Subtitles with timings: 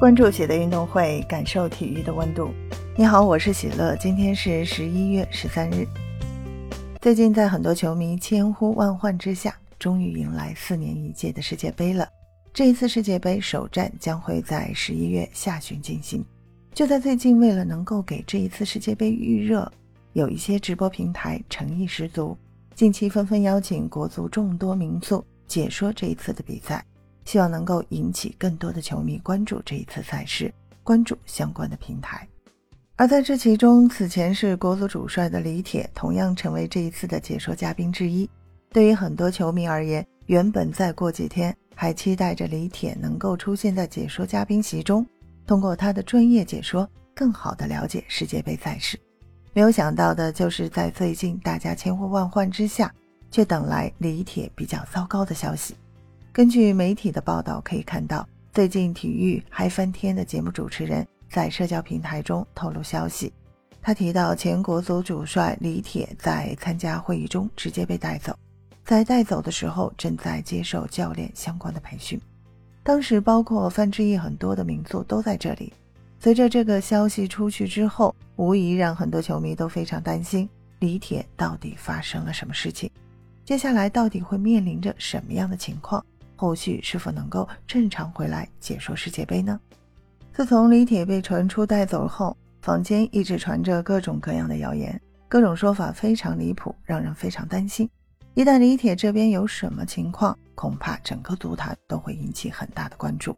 [0.00, 2.48] 关注喜乐运动会，感受体育的温度。
[2.96, 5.86] 你好，我是喜乐，今天是十一月十三日。
[7.02, 12.08] 最近在很多球迷千呼万唤之下，终于迎来四年一届的世界杯了。
[12.50, 16.24] 这一次世界杯首战将会在十一月下旬进行。
[16.72, 19.70] 就在最近，为了能够给这一次世界杯预热，
[20.14, 22.34] 有一些直播平台诚意十足，
[22.74, 26.82] 近期纷纷邀请国足众多名宿解说这一次的比赛。
[27.30, 30.52] 希望能够引起更多的球迷关注这一次赛事，
[30.82, 32.26] 关注相关的平台。
[32.96, 38.28] 而在这其中，此前是国足主帅的李铁同样成为这一次的解说嘉宾之一。
[38.72, 45.06] 对于很多球迷而言，原本再过几天还期待着李铁能够出现在解说嘉宾席中，
[45.46, 48.98] 通过他的专业解说，更好的了解世界杯赛事。
[49.52, 52.92] 没有想到的就是，在最近大家千呼万唤之下，
[53.30, 55.76] 却等来李铁比较糟糕的消息。
[56.32, 63.32] 根据媒体的报道可以看到，最近体育嗨翻天的节目主持人在社交平台中透露消息，
[63.82, 68.32] 他提到前国足主帅李铁在参加会议中直接被带走，
[68.84, 72.18] 在带走的时候正在接受教练相关的培训，
[72.84, 75.72] 当时包括范志毅很多的名宿都在这里。
[76.20, 82.88] 随着这个消息出去之后，无疑让很多球迷都非常担心李铁到底发生了什么事情，
[83.44, 86.04] 接下来到底会面临着什么样的情况？
[86.40, 89.60] 后续是否能够正常回来解说世界杯呢？
[90.32, 97.86] 自从李铁被传出带走后，坊间一直传着各种各样的谣言，各种说法非常离谱，让人非常担心。
[98.32, 103.36] 一旦李铁这边有什么情况，恐怕整个足坛都会引起很大的关注。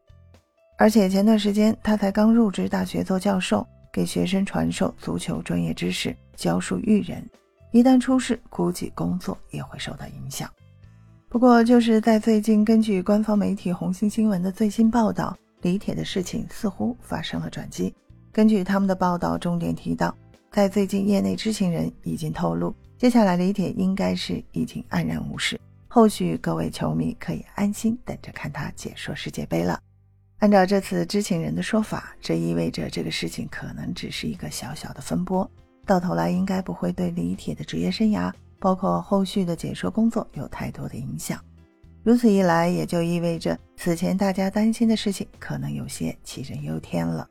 [0.78, 7.28] 而且前段时间他才刚入职大学做教授，给学生传授足球专业知识，教书育人，
[7.72, 10.48] 一旦出事，估计工作也会受到影响。
[11.32, 17.94] 不过，就是在最近，根据官方媒体红星新闻的最新报道，李铁的事情似乎发生了转机。
[18.30, 20.14] 根据他们的报道，重点提到，
[20.50, 29.80] 在最近，业内知情人已经透露，接下来李铁应该是已经安然无事，后续各位球迷可以安心等着看他解说世界杯了。
[30.40, 35.50] 按照这次知情人的说法，这意味着这个事情可能只是一个小小的风波，
[35.86, 38.30] 到头来应该不会对李铁的职业生涯。
[38.62, 41.36] 包括后续的解说工作有太多的影响，
[42.04, 47.28] 如此一来，也就意味着此前大家担心的事情可能有些杞人忧天了。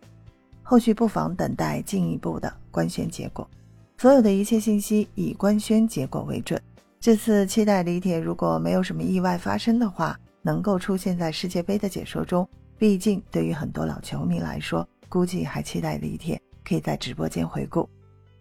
[0.62, 3.50] 后续不妨等待进一步的官宣结果，
[3.98, 6.62] 所有的一切信息以官宣结果为准。
[7.00, 12.48] 这次期待李铁如果没有什么意外发生的话，能够出现在世界杯的解说中。
[12.78, 17.88] 毕竟对于很多老球迷来说，估计还期待李铁可以在直播间回顾。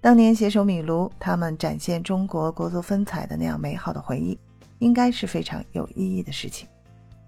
[0.02, 4.38] 当年携手米卢，他们展现中国国足风采的那样美好的回忆，
[4.78, 6.66] 应该是非常有意义的事情。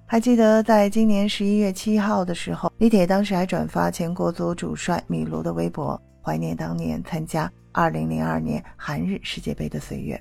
[0.06, 10.18] 还记得在今年十一月七号的时候，李铁当时还转发前国足主帅米卢的微博，怀念当年参加二零零二年韩日世界杯的岁月。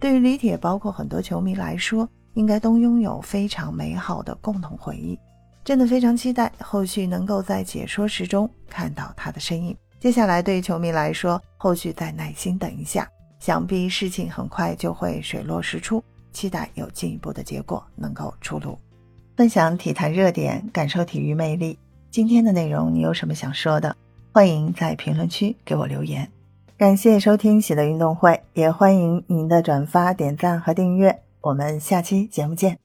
[0.00, 5.18] 对于李铁，包括很多球迷来说，应该都拥有非常美好的共同回忆。
[5.62, 9.76] 真的非常期待后续能够在解说时中看到他的身影。
[10.02, 13.08] 接下来，对球迷来说，后续再耐心等一下，
[13.38, 16.02] 想必事情很快就会水落石出。
[16.32, 18.76] 期待有进一步的结果能够出炉。
[19.36, 21.78] 分享体坛热点，感受体育魅力。
[22.10, 23.96] 今天的内容你有什么想说的？
[24.32, 26.28] 欢迎在评论区给我留言。
[26.76, 31.22] 感谢收听喜乐运动会，也欢迎您的转发、点赞和订阅。
[31.42, 32.76] 我们下期节目见。